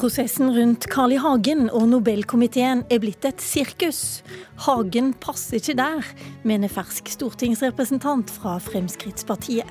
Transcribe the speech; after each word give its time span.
Prosessen 0.00 0.48
rundt 0.56 0.86
Carl 0.88 1.12
I. 1.12 1.18
Hagen 1.20 1.66
og 1.68 1.82
Nobelkomiteen 1.90 2.86
er 2.88 3.02
blitt 3.02 3.26
et 3.28 3.42
sirkus. 3.44 4.22
Hagen 4.64 5.10
passer 5.20 5.58
ikke 5.58 5.74
der, 5.76 6.08
mener 6.40 6.72
fersk 6.72 7.12
stortingsrepresentant 7.12 8.32
fra 8.32 8.54
Fremskrittspartiet. 8.64 9.68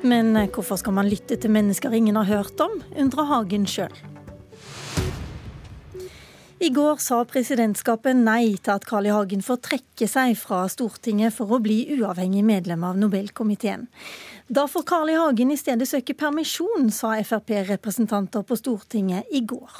Men 0.00 0.32
hvorfor 0.48 0.80
skal 0.80 0.96
man 0.96 1.12
lytte 1.12 1.36
til 1.36 1.52
mennesker 1.52 1.92
ingen 1.92 2.16
har 2.16 2.24
hørt 2.24 2.64
om, 2.64 2.80
undrer 2.96 3.28
Hagen 3.28 3.68
sjøl. 3.68 3.92
I 6.56 6.70
går 6.72 6.96
sa 7.04 7.18
presidentskapet 7.28 8.16
nei 8.16 8.54
til 8.56 8.72
at 8.72 8.84
Carl 8.88 9.04
I. 9.04 9.10
Hagen 9.12 9.42
får 9.44 9.58
trekke 9.66 10.06
seg 10.08 10.38
fra 10.40 10.62
Stortinget 10.72 11.34
for 11.36 11.52
å 11.52 11.58
bli 11.60 11.82
uavhengig 11.98 12.40
medlem 12.48 12.86
av 12.88 12.96
Nobelkomiteen. 12.96 13.84
Da 14.48 14.64
får 14.64 14.86
Carl 14.88 15.12
I. 15.12 15.18
Hagen 15.20 15.52
i 15.52 15.58
stedet 15.60 15.84
søke 15.90 16.16
permisjon, 16.16 16.88
sa 16.88 17.10
Frp-representanter 17.20 18.46
på 18.48 18.56
Stortinget 18.56 19.28
i 19.36 19.42
går. 19.44 19.74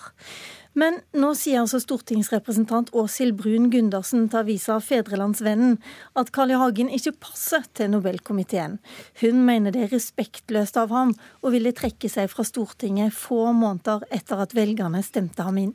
Men 0.76 0.98
nå 1.16 1.30
sier 1.40 1.62
altså 1.62 1.80
stortingsrepresentant 1.80 2.92
Åshild 2.92 3.38
Brun 3.40 3.70
Gundersen 3.72 4.26
til 4.28 4.42
avisa 4.42 4.76
Fedrelandsvennen 4.76 5.78
at 6.20 6.34
Carl 6.36 6.52
I. 6.52 6.60
Hagen 6.60 6.92
ikke 6.92 7.14
passer 7.30 7.64
til 7.72 7.88
Nobelkomiteen. 7.94 8.76
Hun 9.22 9.40
mener 9.48 9.72
det 9.72 9.86
er 9.86 9.96
respektløst 9.96 10.76
av 10.84 10.92
ham 10.92 11.16
å 11.40 11.56
ville 11.56 11.72
trekke 11.72 12.12
seg 12.12 12.28
fra 12.36 12.44
Stortinget 12.44 13.16
få 13.16 13.46
måneder 13.56 14.04
etter 14.12 14.44
at 14.44 14.52
velgerne 14.60 15.00
stemte 15.08 15.48
ham 15.48 15.64
inn. 15.64 15.74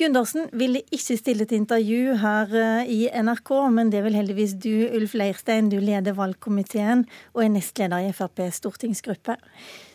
Gundersen 0.00 0.46
ville 0.56 0.80
ikke 0.94 1.16
stille 1.18 1.44
til 1.44 1.58
intervju 1.60 2.14
her 2.22 2.54
eh, 2.56 2.88
i 2.88 3.00
NRK, 3.20 3.50
men 3.68 3.90
det 3.92 4.00
vil 4.06 4.14
heldigvis 4.16 4.54
du, 4.56 4.86
Ulf 4.96 5.12
Leirstein. 5.12 5.68
Du 5.68 5.76
leder 5.76 6.16
valgkomiteen 6.16 7.02
og 7.34 7.42
er 7.44 7.50
nestleder 7.52 8.06
i 8.06 8.14
FrPs 8.16 8.62
stortingsgruppe. 8.62 9.36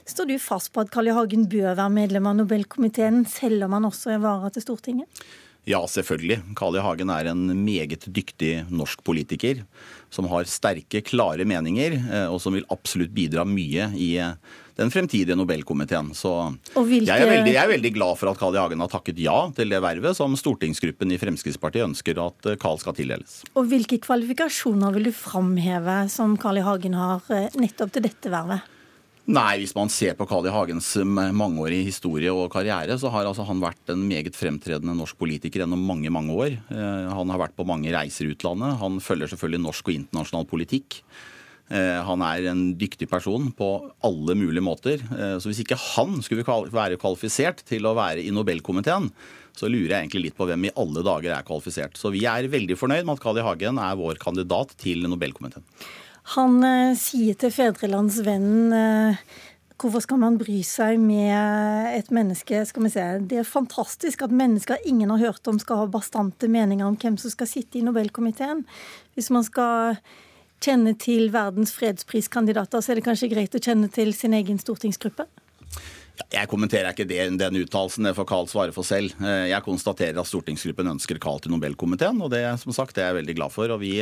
Står 0.05 0.29
du 0.29 0.35
fast 0.37 0.69
på 0.75 0.83
at 0.83 0.91
Carl 0.93 1.09
I. 1.09 1.15
Hagen 1.17 1.47
bør 1.49 1.73
være 1.79 1.95
medlem 1.95 2.29
av 2.29 2.37
Nobelkomiteen, 2.37 3.23
selv 3.25 3.65
om 3.65 3.73
han 3.79 3.89
også 3.89 4.13
er 4.13 4.21
vara 4.21 4.53
til 4.53 4.67
Stortinget? 4.67 5.25
Ja, 5.65 5.79
selvfølgelig. 5.89 6.41
Carl 6.57 6.77
I. 6.77 6.81
Hagen 6.85 7.09
er 7.09 7.31
en 7.31 7.47
meget 7.65 8.05
dyktig 8.13 8.67
norsk 8.69 9.01
politiker 9.05 9.63
som 10.13 10.27
har 10.29 10.45
sterke, 10.47 11.01
klare 11.01 11.47
meninger, 11.47 11.97
eh, 11.97 12.27
og 12.29 12.37
som 12.43 12.53
vil 12.55 12.67
absolutt 12.71 13.13
bidra 13.15 13.43
mye 13.49 13.89
i 13.97 14.11
eh, 14.21 14.35
den 14.77 14.93
fremtidige 14.93 15.35
Nobelkomiteen. 15.35 16.11
Så 16.13 16.35
hvilke... 16.75 17.09
jeg, 17.09 17.17
er 17.17 17.31
veldig, 17.31 17.55
jeg, 17.55 17.63
er 17.63 17.73
veldig, 17.73 17.91
glad 17.97 18.21
for 18.21 18.29
at 18.29 18.39
Carl 18.39 18.53
I. 18.53 18.61
Hagen 18.61 18.85
har 18.85 18.93
takket 18.93 19.23
ja 19.25 19.39
til 19.57 19.73
det 19.73 19.81
vervet 19.81 20.19
som 20.19 20.37
stortingsgruppen 20.37 21.15
i 21.15 21.19
Fremskrittspartiet 21.21 21.87
ønsker 21.87 22.21
at 22.21 22.51
eh, 22.51 22.59
Carl 22.61 22.77
skal 22.83 22.97
tildeles. 23.01 23.41
Og 23.57 23.65
Hvilke 23.73 23.97
kvalifikasjoner 24.05 24.93
vil 24.99 25.09
du 25.09 25.15
framheve 25.17 26.03
som 26.13 26.37
Carl 26.37 26.61
I. 26.61 26.65
Hagen 26.69 27.01
har 27.01 27.25
nettopp 27.57 27.97
til 27.97 28.05
dette 28.05 28.29
vervet? 28.29 28.74
Nei, 29.25 29.57
hvis 29.57 29.73
man 29.73 29.89
ser 29.89 30.13
på 30.17 30.27
Carl 30.29 30.45
I. 30.45 30.53
Hagens 30.53 30.91
eh, 31.01 31.05
mangeårige 31.33 31.87
historie 31.87 32.33
og 32.33 32.51
karriere, 32.53 32.97
så 33.01 33.09
har 33.13 33.25
altså 33.25 33.47
han 33.47 33.63
vært 33.63 33.93
en 33.93 34.03
meget 34.05 34.37
fremtredende 34.37 34.93
norsk 34.97 35.17
politiker 35.17 35.63
gjennom 35.63 35.81
mange 35.81 36.11
mange 36.13 36.35
år. 36.35 36.59
Han 36.69 37.31
har 37.33 37.41
vært 37.47 37.55
på 37.57 37.65
mange 37.65 37.93
reiser 37.93 38.27
i 38.27 38.35
utlandet. 38.35 38.77
Han 38.81 39.01
følger 39.01 39.31
selvfølgelig 39.31 39.63
norsk 39.65 39.89
og 39.89 39.97
internasjonal 39.97 40.45
politikk. 40.49 41.01
Eh, 41.73 41.97
han 42.05 42.21
er 42.21 42.45
en 42.51 42.61
dyktig 42.77 43.07
person 43.09 43.49
på 43.57 43.69
alle 44.05 44.35
mulige 44.37 44.63
måter. 44.63 45.01
Eh, 45.01 45.37
så 45.41 45.49
hvis 45.49 45.63
ikke 45.63 45.79
han 45.95 46.19
skulle 46.25 46.45
være 46.45 46.99
kvalifisert 47.01 47.63
til 47.65 47.89
å 47.89 47.95
være 47.97 48.21
i 48.21 48.33
Nobelkomiteen, 48.33 49.09
så 49.55 49.69
lurer 49.71 49.95
jeg 49.95 50.03
egentlig 50.03 50.25
litt 50.27 50.37
på 50.37 50.45
hvem 50.49 50.67
i 50.67 50.73
alle 50.77 51.01
dager 51.05 51.33
er 51.33 51.47
kvalifisert. 51.47 51.97
Så 51.97 52.11
vi 52.13 52.25
er 52.29 52.51
veldig 52.51 52.77
fornøyd 52.77 53.07
med 53.07 53.15
at 53.15 53.23
Kali 53.23 53.45
Hagen 53.45 53.79
er 53.81 53.97
vår 53.97 54.19
kandidat 54.21 54.75
til 54.81 55.07
Nobelkomiteen. 55.09 55.65
Han 56.33 56.57
eh, 56.65 56.95
sier 56.97 57.37
til 57.37 57.53
Fedrelandsvennen 57.53 58.73
eh, 58.73 59.19
Hvorfor 59.75 60.01
skal 60.05 60.21
man 60.21 60.37
bry 60.39 60.61
seg 60.63 60.97
med 61.03 61.91
et 61.91 62.07
menneske? 62.15 62.61
skal 62.65 62.85
vi 62.85 62.91
se. 62.93 63.03
Det 63.27 63.41
er 63.41 63.47
fantastisk 63.47 64.23
at 64.23 64.31
mennesker 64.31 64.79
ingen 64.87 65.11
har 65.11 65.19
hørt 65.19 65.49
om, 65.51 65.59
skal 65.59 65.81
ha 65.81 65.87
bastante 65.91 66.47
meninger 66.47 66.87
om 66.87 66.95
hvem 66.95 67.17
som 67.19 67.33
skal 67.33 67.49
sitte 67.51 67.81
i 67.81 67.83
Nobelkomiteen. 67.83 68.63
Hvis 69.19 69.27
man 69.35 69.43
skal 69.43 69.99
kjenne 70.63 70.95
til 70.95 71.27
verdens 71.35 71.75
fredspriskandidater, 71.75 72.79
så 72.79 72.93
er 72.93 73.01
det 73.01 73.05
kanskje 73.09 73.33
greit 73.35 73.59
å 73.59 73.61
kjenne 73.61 73.91
til 73.91 74.15
sin 74.15 74.33
egen 74.39 74.63
stortingsgruppe? 74.63 75.27
Jeg 76.31 76.49
kommenterer 76.51 76.91
ikke 76.91 77.07
det, 77.07 77.19
den 77.39 77.59
uttalelsen, 77.61 78.07
det 78.07 78.15
får 78.17 78.27
Carl 78.29 78.47
svare 78.51 78.75
for 78.75 78.87
selv. 78.87 79.15
Eh, 79.21 79.49
jeg 79.51 79.65
konstaterer 79.65 80.19
at 80.21 80.29
stortingsgruppen 80.29 80.91
ønsker 80.95 81.19
Carl 81.21 81.41
til 81.43 81.53
Nobelkomiteen, 81.53 82.21
og 82.23 82.31
det, 82.33 82.43
som 82.61 82.75
sagt, 82.75 82.95
det 82.95 83.03
er 83.03 83.11
jeg 83.11 83.19
veldig 83.21 83.37
glad 83.39 83.55
for. 83.55 83.71
Og 83.75 83.81
vi, 83.83 83.93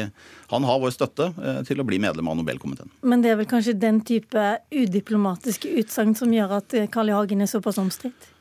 han 0.52 0.68
har 0.70 0.84
vår 0.84 0.94
støtte 0.96 1.32
eh, 1.34 1.62
til 1.68 1.82
å 1.82 1.88
bli 1.88 2.02
medlem 2.04 2.30
av 2.32 2.40
Nobelkomiteen. 2.40 2.92
Men 3.06 3.26
det 3.26 3.34
er 3.34 3.40
vel 3.42 3.50
kanskje 3.50 3.78
den 3.80 4.04
type 4.06 4.46
udiplomatiske 4.74 5.74
utsagn 5.82 6.16
som 6.18 6.34
gjør 6.34 6.60
at 6.62 6.78
Carl 6.94 7.12
I. 7.12 7.18
Hagen 7.18 7.46
er 7.46 7.52
såpass 7.52 7.78
omstridt? 7.82 8.33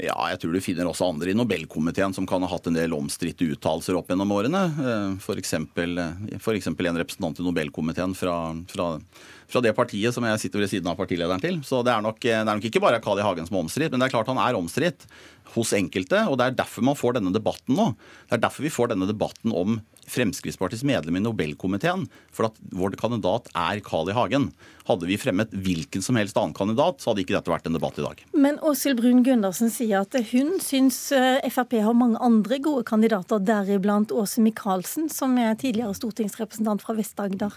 Ja, 0.00 0.14
jeg 0.32 0.40
tror 0.40 0.54
du 0.56 0.60
finner 0.64 0.88
også 0.88 1.10
andre 1.12 1.32
i 1.32 1.36
Nobelkomiteen 1.36 2.14
som 2.16 2.24
kan 2.28 2.42
ha 2.42 2.48
hatt 2.48 2.68
en 2.68 2.76
del 2.78 2.94
omstridte 2.96 3.44
uttalelser 3.52 3.98
opp 3.98 4.08
gjennom 4.08 4.32
årene. 4.32 4.62
F.eks. 5.20 5.52
Eh, 5.52 5.66
en 6.32 7.00
representant 7.02 7.38
i 7.38 7.44
Nobelkomiteen 7.44 8.16
fra, 8.16 8.36
fra, 8.72 8.88
fra, 9.52 9.62
det 9.64 9.74
partiet 9.76 10.16
som 10.16 10.24
jeg 10.26 10.40
sitter 10.46 10.64
ved 10.64 10.72
siden 10.72 10.88
av 10.88 10.96
partilederen 10.96 11.42
til. 11.44 11.60
Så 11.66 11.82
det 11.84 11.92
er 11.92 12.04
nok, 12.04 12.22
det 12.24 12.34
er 12.38 12.48
nok 12.48 12.70
ikke 12.70 12.82
bare 12.82 13.02
Carl 13.04 13.20
I. 13.20 13.26
Hagen 13.26 13.46
som 13.48 13.60
er 13.60 13.66
omstridt, 13.66 13.92
men 13.92 14.00
det 14.00 14.08
er 14.08 14.16
klart 14.16 14.32
han 14.32 14.40
er 14.40 14.58
omstridt 14.58 15.04
hos 15.52 15.74
enkelte. 15.76 16.24
Og 16.32 16.40
det 16.40 16.48
er 16.48 16.60
derfor 16.62 16.88
man 16.88 16.98
får 16.98 17.20
denne 17.20 17.34
debatten 17.34 17.76
nå. 17.76 17.92
Det 18.30 18.38
er 18.38 18.46
derfor 18.46 18.64
vi 18.64 18.72
får 18.72 18.94
denne 18.94 19.10
debatten 19.10 19.52
om 19.52 19.76
Fremskrittspartiets 20.10 20.84
medlem 20.86 21.18
i 21.18 21.22
Nobelkomiteen. 21.22 22.06
For 22.34 22.48
at 22.48 22.58
vår 22.74 22.96
kandidat 23.00 23.50
er 23.54 23.82
Carl 23.84 24.10
I. 24.10 24.16
Hagen. 24.16 24.50
Hadde 24.88 25.06
vi 25.06 25.18
fremmet 25.20 25.52
hvilken 25.54 26.02
som 26.02 26.18
helst 26.18 26.38
annen 26.40 26.56
kandidat, 26.56 27.00
så 27.00 27.10
hadde 27.10 27.22
ikke 27.24 27.36
dette 27.36 27.52
vært 27.52 27.68
en 27.70 27.78
debatt 27.78 28.00
i 28.00 28.06
dag. 28.06 28.24
Men 28.34 28.58
Åshild 28.66 28.98
Brun 28.98 29.22
Gundersen 29.26 29.70
sier 29.72 30.02
at 30.02 30.16
hun 30.32 30.56
syns 30.62 30.98
eh, 31.14 31.38
Frp 31.52 31.78
har 31.84 31.96
mange 31.96 32.20
andre 32.22 32.58
gode 32.62 32.86
kandidater, 32.88 33.42
deriblant 33.42 34.12
Åse 34.14 34.42
Michaelsen, 34.42 35.08
som 35.12 35.38
er 35.38 35.54
tidligere 35.60 35.94
stortingsrepresentant 35.98 36.82
fra 36.82 36.96
Vest-Agder. 36.98 37.56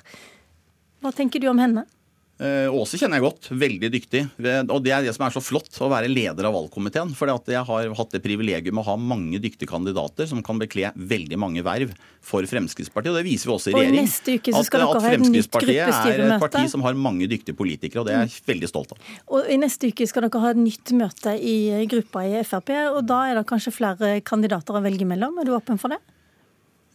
Hva 1.02 1.14
tenker 1.16 1.42
du 1.42 1.50
om 1.52 1.62
henne? 1.62 1.88
Eh, 2.36 2.68
Åse 2.68 2.98
kjenner 3.00 3.22
jeg 3.22 3.24
godt. 3.24 3.48
Veldig 3.56 3.90
dyktig. 3.94 4.22
Og 4.68 4.80
det 4.84 4.92
er 4.92 5.06
det 5.06 5.14
som 5.16 5.24
er 5.28 5.36
så 5.36 5.42
flott, 5.44 5.70
å 5.80 5.88
være 5.92 6.10
leder 6.12 6.48
av 6.50 6.56
valgkomiteen. 6.58 7.14
For 7.16 7.32
jeg 7.32 7.64
har 7.70 7.94
hatt 7.96 8.16
det 8.16 8.22
privilegium 8.26 8.82
å 8.82 8.86
ha 8.90 8.96
mange 9.00 9.40
dyktige 9.44 9.70
kandidater 9.72 10.28
som 10.28 10.42
kan 10.44 10.60
bekle 10.60 10.92
veldig 10.96 11.40
mange 11.40 11.64
verv 11.66 11.94
for 12.26 12.44
Fremskrittspartiet. 12.50 13.14
Og 13.14 13.20
det 13.22 13.26
viser 13.28 13.50
vi 13.50 13.56
også 13.56 13.72
i 13.72 13.78
regjering. 13.78 14.10
At, 14.10 14.76
at 14.82 15.06
Fremskrittspartiet 15.06 15.94
er 15.96 16.26
et 16.26 16.44
parti 16.44 16.66
som 16.72 16.84
har 16.86 16.98
mange 17.00 17.30
dyktige 17.32 17.56
politikere, 17.56 18.04
og 18.04 18.10
det 18.10 18.18
er 18.18 18.26
jeg 18.26 18.44
veldig 18.52 18.72
stolt 18.72 18.96
av. 18.96 19.14
Og 19.32 19.48
I 19.52 19.60
neste 19.62 19.92
uke 19.94 20.08
skal 20.10 20.28
dere 20.28 20.44
ha 20.44 20.52
et 20.52 20.60
nytt 20.60 20.96
møte 20.98 21.38
i 21.40 21.86
gruppa 21.92 22.26
i 22.28 22.44
Frp, 22.44 22.74
og 22.98 23.06
da 23.08 23.22
er 23.30 23.40
det 23.40 23.48
kanskje 23.48 23.76
flere 23.76 24.18
kandidater 24.28 24.76
å 24.76 24.84
velge 24.84 25.08
mellom. 25.08 25.40
Er 25.40 25.48
du 25.48 25.56
åpen 25.56 25.80
for 25.80 25.96
det? 25.96 26.02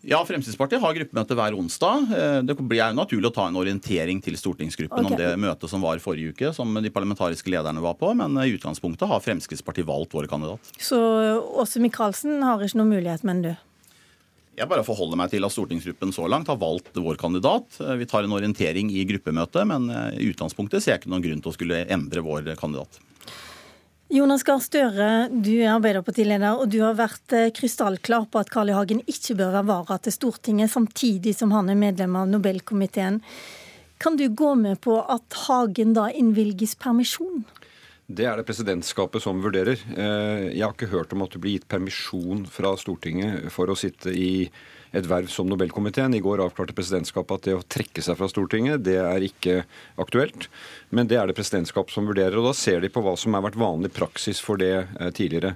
Ja, 0.00 0.22
Fremskrittspartiet 0.24 0.80
har 0.80 0.94
gruppemøte 0.96 1.36
hver 1.36 1.56
onsdag. 1.58 2.12
Eh, 2.16 2.38
det 2.48 2.56
blir 2.56 2.94
naturlig 2.96 3.28
å 3.28 3.34
ta 3.36 3.48
en 3.50 3.58
orientering 3.60 4.22
til 4.24 4.38
stortingsgruppen 4.40 5.04
okay. 5.04 5.12
om 5.12 5.20
det 5.20 5.32
møtet 5.42 5.72
som 5.72 5.84
var 5.84 6.00
forrige 6.00 6.32
uke, 6.32 6.52
som 6.56 6.72
de 6.80 6.92
parlamentariske 6.94 7.52
lederne 7.52 7.82
var 7.84 7.98
på. 8.00 8.14
Men 8.16 8.38
i 8.40 8.54
utgangspunktet 8.54 9.10
har 9.10 9.20
Fremskrittspartiet 9.24 9.88
valgt 9.88 10.16
vår 10.16 10.30
kandidat. 10.30 10.72
Så 10.80 11.00
Åse 11.60 11.82
Michaelsen 11.84 12.40
har 12.46 12.64
ikke 12.64 12.80
noen 12.80 12.94
mulighet, 12.96 13.26
mener 13.28 13.50
du? 13.50 13.66
Jeg 14.60 14.68
bare 14.68 14.84
forholder 14.84 15.16
meg 15.16 15.30
til 15.32 15.46
at 15.46 15.54
stortingsgruppen 15.54 16.10
så 16.12 16.26
langt 16.28 16.48
har 16.50 16.58
valgt 16.60 16.96
vår 16.96 17.20
kandidat. 17.20 17.76
Eh, 17.84 17.96
vi 18.00 18.08
tar 18.08 18.24
en 18.24 18.36
orientering 18.36 18.88
i 18.92 19.04
gruppemøtet, 19.08 19.68
men 19.68 19.92
eh, 19.92 20.18
i 20.20 20.32
utgangspunktet 20.32 20.80
ser 20.80 20.96
jeg 20.96 21.04
ikke 21.04 21.12
noen 21.12 21.24
grunn 21.28 21.44
til 21.44 21.52
å 21.52 21.56
skulle 21.56 21.84
endre 21.92 22.24
vår 22.24 22.54
kandidat. 22.60 23.00
Jonas 24.10 24.42
Gahr 24.42 24.58
Støre, 24.58 25.28
du 25.30 25.52
er 25.60 25.76
Arbeiderpartileder, 25.76 26.58
og 26.58 26.72
du 26.72 26.80
har 26.82 26.96
vært 26.98 27.30
eh, 27.30 27.52
krystallklar 27.54 28.24
på 28.26 28.40
at 28.40 28.48
Carl 28.50 28.72
I. 28.72 28.74
Hagen 28.74 29.04
ikke 29.06 29.36
bør 29.38 29.52
være 29.54 29.68
vara 29.68 29.98
til 30.02 30.16
Stortinget, 30.16 30.72
samtidig 30.72 31.36
som 31.38 31.52
han 31.54 31.70
er 31.70 31.78
medlem 31.78 32.16
av 32.18 32.26
Nobelkomiteen. 32.26 33.20
Kan 34.02 34.18
du 34.18 34.24
gå 34.34 34.56
med 34.58 34.80
på 34.82 34.96
at 34.98 35.38
Hagen 35.44 35.94
da 35.94 36.08
innvilges 36.10 36.74
permisjon? 36.82 37.44
Det 38.10 38.26
er 38.26 38.40
det 38.40 38.48
presidentskapet 38.48 39.22
som 39.22 39.38
vurderer. 39.44 39.78
Eh, 39.94 40.48
jeg 40.56 40.64
har 40.64 40.74
ikke 40.74 40.90
hørt 40.90 41.14
om 41.14 41.22
at 41.22 41.36
det 41.36 41.44
blir 41.44 41.60
gitt 41.60 41.70
permisjon 41.70 42.42
fra 42.50 42.74
Stortinget 42.82 43.46
for 43.54 43.70
å 43.70 43.78
sitte 43.78 44.10
i 44.10 44.48
et 44.96 45.06
verv 45.06 45.30
som 45.30 45.48
Nobelkomiteen. 45.50 46.14
I 46.16 46.22
går 46.24 46.42
avklarte 46.44 46.74
presidentskapet 46.76 47.36
at 47.36 47.46
det 47.46 47.56
å 47.58 47.64
trekke 47.76 48.02
seg 48.04 48.18
fra 48.18 48.28
Stortinget, 48.30 48.82
det 48.86 48.98
er 49.02 49.26
ikke 49.26 49.62
aktuelt. 50.02 50.48
Men 50.90 51.10
det 51.10 51.20
er 51.20 51.30
det 51.30 51.38
presidentskapet 51.38 51.94
som 51.94 52.08
vurderer. 52.10 52.38
Og 52.40 52.50
da 52.50 52.54
ser 52.56 52.82
de 52.82 52.90
på 52.92 53.02
hva 53.04 53.14
som 53.20 53.36
har 53.36 53.46
vært 53.46 53.60
vanlig 53.60 53.92
praksis 53.94 54.42
for 54.42 54.60
det 54.60 54.74
eh, 54.74 55.12
tidligere. 55.14 55.54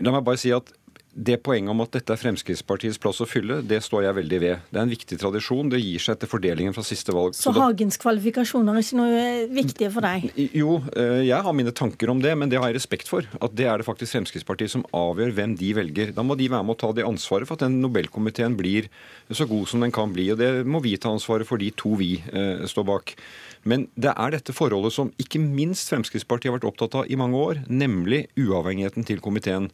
La 0.00 0.14
meg 0.14 0.24
bare 0.26 0.40
si 0.40 0.52
at 0.54 0.72
det 1.12 1.36
poenget 1.44 1.68
om 1.68 1.82
at 1.84 1.92
dette 1.92 2.14
er 2.14 2.20
Fremskrittspartiets 2.20 2.96
plass 3.00 3.20
å 3.20 3.26
fylle, 3.28 3.58
det 3.68 3.82
står 3.84 4.06
jeg 4.06 4.16
veldig 4.16 4.38
ved. 4.40 4.62
Det 4.72 4.78
er 4.78 4.86
en 4.86 4.92
viktig 4.92 5.18
tradisjon. 5.20 5.68
Det 5.68 5.80
gir 5.82 6.00
seg 6.00 6.16
etter 6.16 6.30
fordelingen 6.30 6.72
fra 6.72 6.84
siste 6.86 7.12
valg. 7.12 7.36
Så, 7.36 7.50
Så 7.50 7.52
Hagens 7.58 7.98
kvalifikasjoner 8.00 8.78
er 8.78 8.84
ikke 8.86 8.98
noe 9.00 9.24
viktige 9.52 9.90
for 9.92 10.08
deg? 10.08 10.24
Jo, 10.56 10.78
eh, 10.96 11.20
jeg 11.28 11.44
har 11.44 11.56
mine 11.56 11.74
tanker 11.76 12.12
om 12.12 12.22
det, 12.22 12.32
men 12.38 12.48
det 12.48 12.60
har 12.62 12.70
jeg 12.70 12.78
respekt 12.80 13.10
for. 13.12 13.28
At 13.44 13.52
det 13.58 13.68
er 13.68 13.82
det 13.82 13.88
faktisk 13.88 14.16
Fremskrittspartiet 14.16 14.72
som 14.72 14.86
avgjør 14.96 15.34
hvem 15.36 15.56
de 15.60 15.72
velger. 15.76 16.14
Da 16.16 16.24
må 16.24 16.36
de 16.40 16.48
være 16.48 16.64
med 16.64 16.78
å 16.78 16.80
ta 16.80 16.92
det 16.96 17.04
ansvaret 17.04 17.48
for 17.48 17.60
at 17.60 17.66
den 17.66 17.82
Nobelkomiteen 17.84 18.56
blir 18.56 18.88
så 19.28 19.44
god 19.50 19.68
som 19.68 19.84
den 19.84 19.92
kan 19.92 20.14
bli. 20.16 20.30
Og 20.32 20.40
det 20.40 20.50
må 20.64 20.80
vi 20.84 20.96
ta 20.96 21.12
ansvaret 21.12 21.48
for, 21.48 21.60
de 21.60 21.68
to 21.76 21.92
vi 22.00 22.14
eh, 22.32 22.64
står 22.64 22.88
bak. 22.88 23.12
Men 23.68 23.84
det 24.00 24.14
er 24.16 24.32
dette 24.32 24.56
forholdet 24.56 24.96
som 24.96 25.12
ikke 25.20 25.42
minst 25.42 25.92
Fremskrittspartiet 25.92 26.48
har 26.48 26.56
vært 26.56 26.70
opptatt 26.72 26.96
av 27.02 27.12
i 27.12 27.20
mange 27.20 27.36
år, 27.36 27.62
nemlig 27.68 28.24
uavhengigheten 28.40 29.04
til 29.06 29.20
komiteen. 29.20 29.68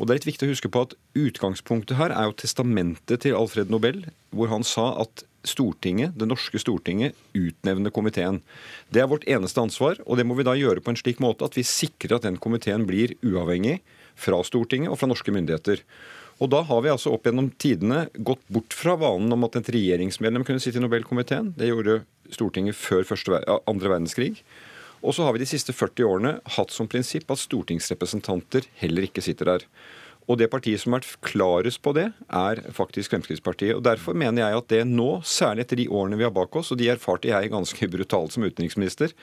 Og 0.00 0.08
det 0.08 0.14
er 0.14 0.20
litt 0.22 0.30
viktig 0.30 0.46
å 0.48 0.52
huske 0.54 0.70
på 0.72 0.82
at 0.86 0.94
Utgangspunktet 1.18 1.98
her 1.98 2.14
er 2.16 2.30
jo 2.30 2.38
testamentet 2.40 3.20
til 3.26 3.36
Alfred 3.36 3.68
Nobel, 3.68 4.06
hvor 4.32 4.48
han 4.48 4.64
sa 4.64 4.94
at 5.02 5.26
Stortinget, 5.44 6.16
det 6.20 6.28
norske 6.28 6.60
Stortinget 6.60 7.16
utnevner 7.36 7.92
komiteen. 7.92 8.40
Det 8.92 9.02
er 9.02 9.10
vårt 9.12 9.26
eneste 9.28 9.60
ansvar, 9.60 10.00
og 10.06 10.16
det 10.16 10.24
må 10.28 10.36
vi 10.36 10.44
da 10.48 10.56
gjøre 10.56 10.80
på 10.84 10.92
en 10.92 11.00
slik 11.00 11.20
måte 11.20 11.44
at 11.44 11.56
vi 11.56 11.64
sikrer 11.68 12.16
at 12.16 12.24
den 12.24 12.40
komiteen 12.40 12.86
blir 12.88 13.12
uavhengig 13.24 13.78
fra 14.20 14.40
Stortinget 14.44 14.92
og 14.92 15.00
fra 15.00 15.08
norske 15.08 15.32
myndigheter. 15.36 15.84
Og 16.40 16.48
da 16.52 16.62
har 16.64 16.80
vi 16.84 16.92
altså 16.92 17.12
opp 17.12 17.28
gjennom 17.28 17.50
tidene 17.60 18.06
gått 18.16 18.42
bort 18.52 18.72
fra 18.76 18.96
vanen 19.00 19.32
om 19.36 19.44
at 19.44 19.60
et 19.60 19.68
regjeringsmedlem 19.76 20.46
kunne 20.48 20.64
sitte 20.64 20.80
i 20.80 20.84
Nobelkomiteen. 20.84 21.52
Det 21.56 21.68
gjorde 21.68 22.00
Stortinget 22.32 22.78
før 22.80 23.04
første, 23.04 23.42
andre 23.68 23.92
verdenskrig. 23.92 24.40
Og 25.00 25.16
så 25.16 25.24
har 25.24 25.34
vi 25.34 25.42
de 25.42 25.48
siste 25.48 25.72
40 25.72 26.06
årene 26.06 26.34
hatt 26.56 26.74
som 26.74 26.88
prinsipp 26.90 27.30
at 27.32 27.40
stortingsrepresentanter 27.40 28.68
heller 28.82 29.08
ikke 29.08 29.24
sitter 29.24 29.54
der. 29.54 29.66
Og 30.30 30.38
det 30.38 30.50
partiet 30.52 30.82
som 30.82 30.94
har 30.94 31.02
vært 31.02 31.22
klarest 31.26 31.80
på 31.82 31.94
det, 31.96 32.10
er 32.28 32.60
faktisk 32.76 33.14
Fremskrittspartiet. 33.14 33.74
Og 33.74 33.82
Derfor 33.82 34.14
mener 34.14 34.44
jeg 34.44 34.58
at 34.60 34.68
det 34.70 34.82
nå, 34.86 35.08
særlig 35.26 35.64
etter 35.64 35.80
de 35.80 35.88
årene 35.90 36.20
vi 36.20 36.26
har 36.26 36.34
bak 36.34 36.54
oss, 36.60 36.70
og 36.70 36.78
de 36.78 36.90
erfarte 36.92 37.32
jeg 37.32 37.50
ganske 37.50 37.88
brutalt 37.90 38.36
som 38.36 38.46
utenriksminister, 38.46 39.16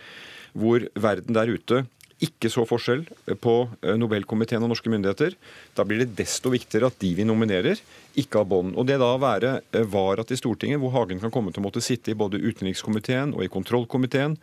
hvor 0.58 0.84
verden 0.98 1.38
der 1.38 1.54
ute 1.54 1.86
ikke 2.24 2.50
så 2.50 2.66
forskjell 2.66 3.04
på 3.44 3.54
eh, 3.84 3.94
Nobelkomiteen 4.00 4.64
og 4.66 4.72
norske 4.72 4.90
myndigheter. 4.90 5.36
Da 5.78 5.86
blir 5.86 6.02
det 6.02 6.16
desto 6.18 6.50
viktigere 6.54 6.90
at 6.90 6.98
de 7.02 7.14
vi 7.18 7.26
nominerer, 7.28 7.78
ikke 8.18 8.40
har 8.42 8.48
bånd. 8.50 8.74
Og 8.74 8.88
det 8.90 8.98
da 8.98 9.12
å 9.14 9.20
være 9.22 9.52
eh, 9.62 9.86
vara 9.86 10.26
til 10.26 10.40
Stortinget, 10.40 10.82
hvor 10.82 10.96
Hagen 10.96 11.22
kan 11.22 11.34
komme 11.34 11.54
til 11.54 11.62
å 11.62 11.68
måtte 11.68 11.84
sitte 11.86 12.14
i 12.14 12.18
både 12.18 12.42
utenrikskomiteen 12.42 13.36
og 13.38 13.46
i 13.46 13.52
kontrollkomiteen, 13.54 14.38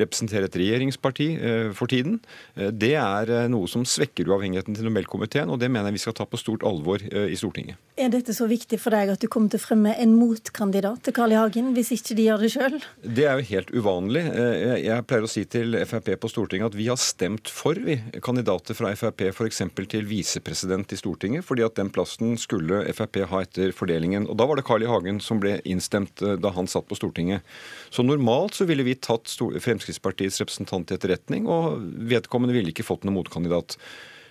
representere 0.00 0.50
et 0.50 0.58
regjeringsparti 0.58 1.28
eh, 1.36 1.68
for 1.76 1.90
tiden, 1.90 2.18
det 2.56 2.92
er 2.98 3.30
noe 3.50 3.68
som 3.70 3.84
svekker 3.86 4.28
uavhengigheten 4.28 4.74
til 4.76 4.88
Nobelkomiteen, 4.88 5.50
og 5.50 5.60
det 5.62 5.70
mener 5.70 5.90
jeg 5.90 6.00
vi 6.00 6.02
skal 6.02 6.16
ta 6.18 6.26
på 6.26 6.40
stort 6.40 6.64
alvor 6.66 7.00
i 7.00 7.36
Stortinget. 7.38 7.78
Er 8.00 8.10
dette 8.12 8.34
så 8.34 8.46
viktig 8.50 8.78
for 8.80 8.94
deg 8.94 9.12
at 9.12 9.22
du 9.22 9.28
kommer 9.30 9.52
til 9.52 9.60
å 9.60 9.62
fremme 9.62 9.94
en 10.00 10.12
motkandidat 10.16 11.02
til 11.06 11.14
Carl 11.16 11.34
I. 11.34 11.38
Hagen, 11.40 11.70
hvis 11.76 11.92
ikke 11.94 12.16
de 12.18 12.26
gjør 12.26 12.44
det 12.44 12.50
sjøl? 12.54 12.76
Det 13.04 13.26
er 13.28 13.38
jo 13.38 13.48
helt 13.50 13.72
uvanlig. 13.76 14.24
Jeg 14.82 15.06
pleier 15.08 15.26
å 15.26 15.30
si 15.30 15.44
til 15.50 15.78
Frp 15.88 16.12
på 16.20 16.30
Stortinget 16.32 16.72
at 16.72 16.78
vi 16.78 16.88
har 16.90 17.00
stemt 17.00 17.19
for 17.50 17.78
vi, 17.84 17.96
kandidater 18.22 18.76
fra 18.76 18.92
Frp 18.96 19.26
f.eks. 19.30 19.62
til 19.90 20.06
visepresident 20.08 20.92
i 20.92 20.98
Stortinget, 20.98 21.44
fordi 21.46 21.64
at 21.66 21.76
den 21.78 21.90
plassen 21.92 22.36
skulle 22.40 22.82
Frp 22.96 23.20
ha 23.30 23.42
etter 23.44 23.74
fordelingen. 23.76 24.28
Og 24.30 24.38
Da 24.40 24.46
var 24.48 24.56
det 24.56 24.66
Carl 24.68 24.82
I. 24.82 24.88
Hagen 24.90 25.20
som 25.20 25.40
ble 25.42 25.58
innstemt 25.64 26.22
eh, 26.22 26.38
da 26.40 26.52
han 26.56 26.68
satt 26.70 26.88
på 26.88 26.98
Stortinget. 26.98 27.44
Så 27.90 28.02
normalt 28.06 28.56
så 28.58 28.66
ville 28.68 28.86
vi 28.86 28.96
tatt 28.96 29.28
Fremskrittspartiets 29.30 30.40
representant 30.42 30.88
til 30.88 30.98
etterretning, 30.98 31.46
og 31.46 31.78
vedkommende 32.10 32.56
ville 32.56 32.72
ikke 32.72 32.86
fått 32.86 33.04
noen 33.04 33.20
motkandidat. 33.20 33.76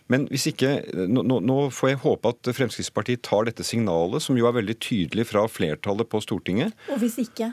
Men 0.09 0.25
hvis 0.31 0.47
ikke, 0.49 0.73
nå, 1.07 1.23
nå, 1.23 1.57
får 1.73 1.91
jeg 1.91 2.01
håpe 2.01 2.33
at 2.33 2.51
Fremskrittspartiet 2.57 3.21
tar 3.27 3.45
dette 3.45 3.65
signalet, 3.67 4.23
som 4.25 4.37
jo 4.39 4.49
er 4.49 4.57
veldig 4.57 4.79
tydelig 4.81 5.29
fra 5.29 5.45
flertallet 5.45 6.09
på 6.09 6.21
Stortinget. 6.25 6.73
Og 6.89 7.03
hvis 7.03 7.19
ikke? 7.21 7.51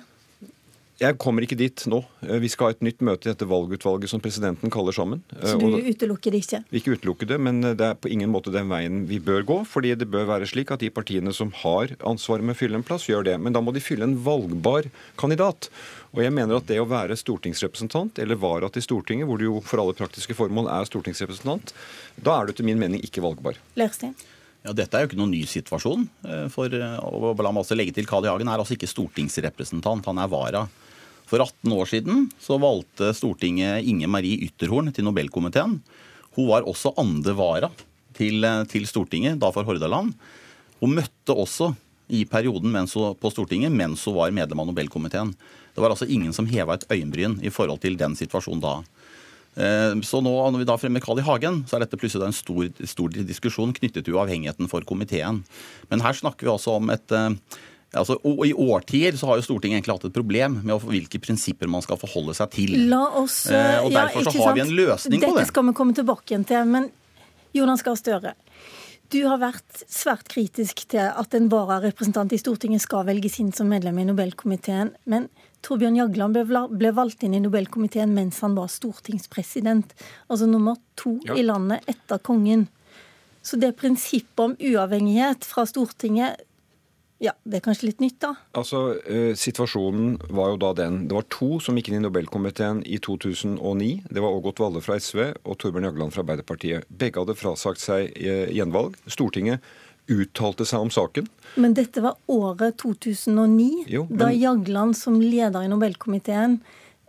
Jeg 0.97 1.19
kommer 1.21 1.45
ikke 1.45 1.59
dit 1.61 1.83
nå. 1.93 1.99
Eh, 2.25 2.39
vi 2.41 2.49
skal 2.49 2.71
ha 2.71 2.73
et 2.73 2.85
nytt 2.87 3.03
møte 3.05 3.29
i 3.29 3.31
dette 3.31 3.45
valgutvalget 3.49 4.09
som 4.09 4.21
presidenten 4.25 4.73
kaller 4.73 4.97
sammen. 4.97 5.21
Så 5.43 5.59
du 5.61 5.77
utelukker 5.85 6.33
det 6.33 6.41
ikke? 6.47 6.63
Vi 6.73 6.81
ikke 6.81 6.95
utelukker 6.97 7.29
det, 7.29 7.37
men 7.37 7.61
det 7.67 7.85
er 7.85 7.99
på 8.01 8.09
ingen 8.09 8.33
måte 8.33 8.53
den 8.55 8.71
veien 8.73 9.03
vi 9.11 9.19
bør 9.21 9.45
gå. 9.45 9.59
fordi 9.69 9.93
det 9.95 10.09
bør 10.09 10.25
være 10.31 10.49
slik 10.49 10.73
at 10.73 10.81
de 10.81 10.89
partiene 10.89 11.35
som 11.37 11.51
har 11.65 11.93
ansvaret 12.01 12.45
med 12.49 12.57
å 12.57 12.59
fylle 12.59 12.81
en 12.81 12.87
plass, 12.87 13.11
gjør 13.11 13.27
det. 13.29 13.37
Men 13.41 13.53
da 13.53 13.61
må 13.61 13.75
de 13.77 13.85
fylle 13.85 14.09
en 14.09 14.17
valgbar 14.17 14.89
kandidat. 15.21 15.69
Og 16.17 16.23
jeg 16.25 16.33
mener 16.33 16.57
at 16.57 16.71
det 16.71 16.81
å 16.81 16.89
være 16.89 17.19
stortingsrepresentant, 17.21 18.17
eller 18.23 18.41
vara 18.41 18.73
til 18.73 18.87
Stortinget, 18.87 19.29
hvor 19.29 19.37
du 19.37 19.51
jo 19.51 19.61
for 19.61 19.83
alle 19.83 19.97
praktiske 19.99 20.33
formål 20.39 20.71
er 20.73 20.89
stortingsrepresentant, 20.89 21.75
da 22.17 22.39
er 22.39 22.49
du 22.49 22.55
etter 22.55 22.65
min 22.65 22.81
mening 22.81 23.05
ikke 23.05 23.21
valgbar. 23.21 23.61
Lærstein? 23.77 24.17
Ja, 24.65 24.73
Dette 24.73 24.97
er 24.97 25.05
jo 25.05 25.13
ikke 25.13 25.21
noen 25.21 25.37
ny 25.37 25.45
situasjon. 25.45 26.09
Eh, 26.25 26.49
for 26.51 26.73
å 26.73 27.37
la 27.37 27.53
meg 27.53 27.63
også 27.63 27.77
legge 27.77 27.93
til, 27.95 28.09
Carl 28.09 28.25
I. 28.25 28.33
Hagen 28.33 28.49
er 28.49 28.65
altså 28.65 28.79
ikke 28.79 28.89
stortingsrepresentant, 28.91 30.09
han 30.09 30.25
er 30.25 30.33
vara. 30.33 30.65
For 31.27 31.43
18 31.43 31.73
år 31.75 31.91
siden 31.91 32.27
så 32.43 32.59
valgte 32.63 33.11
Stortinget 33.17 33.87
Inge 33.89 34.09
Marie 34.11 34.39
Ytterhorn 34.47 34.93
til 34.95 35.07
Nobelkomiteen. 35.07 35.81
Hun 36.37 36.51
var 36.51 36.67
også 36.69 36.95
andre 37.01 37.35
vara 37.35 37.71
til, 38.17 38.47
til 38.71 38.87
Stortinget, 38.87 39.41
da 39.43 39.51
for 39.55 39.67
Hordaland. 39.67 40.15
Hun 40.81 40.95
møtte 40.95 41.35
også 41.35 41.73
i 42.13 42.23
perioden 42.31 42.71
hun, 42.71 43.15
på 43.19 43.33
Stortinget 43.35 43.75
mens 43.75 44.05
hun 44.07 44.15
var 44.19 44.35
medlem 44.35 44.63
av 44.63 44.71
Nobelkomiteen. 44.71 45.35
Det 45.75 45.83
var 45.83 45.93
altså 45.93 46.07
ingen 46.09 46.33
som 46.33 46.47
heva 46.49 46.77
et 46.77 46.87
øyenbryn 46.93 47.41
i 47.45 47.51
forhold 47.51 47.83
til 47.83 47.99
den 47.99 48.15
situasjonen 48.17 48.63
da. 48.63 48.77
Eh, 49.57 49.93
så 50.05 50.21
nå, 50.21 50.33
når 50.53 50.63
vi 50.63 50.69
da 50.69 50.77
fremmer 50.79 51.03
Carl 51.05 51.21
I. 51.21 51.25
Hagen, 51.27 51.63
så 51.67 51.77
er 51.77 51.85
dette 51.85 51.99
plutselig 52.01 52.29
en 52.29 52.37
stor, 52.37 52.69
stor 52.89 53.13
diskusjon 53.17 53.75
knyttet 53.77 54.07
til 54.07 54.17
uavhengigheten 54.17 54.71
for 54.71 54.85
komiteen. 54.89 55.43
Men 55.91 56.05
her 56.05 56.17
snakker 56.17 56.47
vi 56.47 56.53
også 56.53 56.77
om 56.79 56.93
et 56.95 57.17
eh, 57.17 57.35
Altså, 57.97 58.19
og 58.23 58.43
I 58.47 58.53
årtier 58.53 59.17
så 59.19 59.31
har 59.31 59.41
jo 59.41 59.47
Stortinget 59.47 59.81
egentlig 59.81 59.97
hatt 59.97 60.09
et 60.09 60.17
problem 60.17 60.61
med 60.67 60.87
hvilke 60.87 61.21
prinsipper 61.23 61.71
man 61.71 61.85
skal 61.85 61.99
forholde 62.01 62.37
seg 62.37 62.53
til. 62.55 62.77
La 62.91 63.05
oss, 63.21 63.45
eh, 63.51 63.81
og 63.83 63.93
Derfor 63.95 64.25
ja, 64.25 64.33
så 64.33 64.45
har 64.45 64.57
vi 64.57 64.65
en 64.65 64.75
løsning 64.77 65.21
Dette 65.21 65.31
på 65.31 65.37
det. 65.37 65.45
Dette 65.45 65.53
skal 65.53 65.69
vi 65.69 65.77
komme 65.81 65.97
tilbake 65.97 66.33
igjen 66.33 66.47
til. 66.49 66.69
Men 66.71 66.91
Jonas 67.57 67.85
Gahr 67.87 67.99
Støre, 67.99 68.35
du 69.15 69.21
har 69.25 69.39
vært 69.39 69.85
svært 69.87 70.27
kritisk 70.33 70.83
til 70.91 71.05
at 71.07 71.35
en 71.39 71.51
vararepresentant 71.53 72.33
i 72.35 72.41
Stortinget 72.41 72.83
skal 72.83 73.07
velges 73.07 73.39
inn 73.43 73.53
som 73.55 73.69
medlem 73.71 74.01
i 74.03 74.07
Nobelkomiteen. 74.09 74.91
Men 75.07 75.29
Torbjørn 75.67 75.99
Jagland 75.99 76.41
ble 76.79 76.93
valgt 76.95 77.23
inn 77.27 77.37
i 77.37 77.43
Nobelkomiteen 77.43 78.15
mens 78.17 78.41
han 78.45 78.57
var 78.59 78.71
stortingspresident. 78.73 79.95
Altså 80.27 80.49
nummer 80.51 80.81
to 80.99 81.17
ja. 81.27 81.39
i 81.39 81.47
landet 81.47 81.87
etter 81.91 82.21
kongen. 82.23 82.67
Så 83.47 83.59
det 83.63 83.77
prinsippet 83.79 84.43
om 84.43 84.57
uavhengighet 84.59 85.47
fra 85.47 85.63
Stortinget 85.71 86.43
ja, 87.23 87.33
Det 87.45 87.59
er 87.59 87.65
kanskje 87.65 87.89
litt 87.89 88.03
nytt, 88.05 88.19
da? 88.21 88.35
Altså, 88.59 88.99
eh, 89.09 89.33
Situasjonen 89.39 90.19
var 90.29 90.53
jo 90.53 90.59
da 90.61 90.73
den. 90.77 91.07
Det 91.09 91.17
var 91.17 91.25
to 91.33 91.57
som 91.65 91.79
gikk 91.79 91.89
inn 91.89 92.01
i 92.01 92.05
Nobelkomiteen 92.05 92.83
i 92.85 92.99
2009. 93.01 94.05
Det 94.11 94.21
var 94.21 94.37
Ågot 94.37 94.61
Valle 94.61 94.83
fra 94.85 94.99
SV 95.01 95.33
og 95.45 95.57
Torbjørn 95.57 95.89
Jagland 95.89 96.13
fra 96.13 96.25
Arbeiderpartiet. 96.27 96.85
Begge 96.93 97.23
hadde 97.23 97.39
frasagt 97.39 97.81
seg 97.81 98.13
eh, 98.21 98.53
gjenvalg. 98.53 98.99
Stortinget 99.09 99.65
uttalte 100.13 100.67
seg 100.69 100.85
om 100.85 100.93
saken. 100.93 101.29
Men 101.57 101.75
dette 101.75 102.03
var 102.05 102.19
året 102.31 102.77
2009, 102.83 103.87
jo, 103.91 104.05
men... 104.11 104.21
da 104.21 104.31
Jagland 104.31 104.97
som 104.99 105.17
leder 105.21 105.65
i 105.65 105.71
Nobelkomiteen 105.73 106.61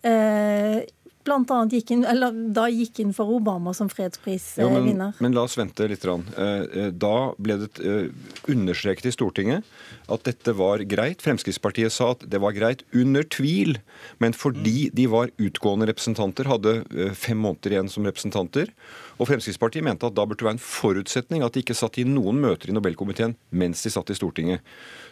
eh, 0.07 0.81
blant 1.27 1.51
annet 1.53 1.75
gikk 1.77 1.93
inn, 1.95 2.05
eller 2.07 2.35
da 2.55 2.67
gikk 2.71 3.01
inn 3.03 3.13
for 3.15 3.29
Obama 3.37 3.73
som 3.75 3.89
fredsprisvinner. 3.91 4.81
Men, 4.87 5.13
men, 5.23 5.35
la 5.35 5.45
oss 5.47 5.57
vente 5.59 5.87
litt. 5.89 6.05
Eh, 6.07 6.43
eh, 6.47 6.89
da 6.95 7.15
ble 7.37 7.59
det 7.63 7.71
eh, 7.83 8.07
understreket 8.51 9.09
i 9.09 9.15
Stortinget 9.15 9.67
at 10.07 10.23
dette 10.27 10.53
var 10.55 10.83
greit. 10.87 11.23
Fremskrittspartiet 11.25 11.93
sa 11.93 12.13
at 12.15 12.23
det 12.31 12.39
var 12.43 12.55
greit 12.55 12.85
under 12.95 13.27
tvil, 13.27 13.77
men 14.23 14.35
fordi 14.37 14.87
de 14.95 15.07
var 15.11 15.33
utgående 15.35 15.89
representanter, 15.89 16.47
hadde 16.47 16.77
fem 17.17 17.39
måneder 17.43 17.75
igjen 17.75 17.91
som 17.91 18.07
representanter. 18.07 18.71
Og 19.17 19.27
Fremskrittspartiet 19.27 19.85
mente 19.85 20.07
at 20.07 20.15
da 20.15 20.23
burde 20.27 20.43
det 20.43 20.47
være 20.47 20.57
en 20.59 20.63
forutsetning 20.63 21.43
at 21.43 21.55
de 21.55 21.63
ikke 21.63 21.75
satt 21.77 21.97
i 21.99 22.05
noen 22.07 22.39
møter 22.41 22.69
i 22.69 22.75
Nobelkomiteen 22.75 23.35
mens 23.57 23.81
de 23.83 23.91
satt 23.91 24.11
i 24.13 24.17
Stortinget. 24.17 24.61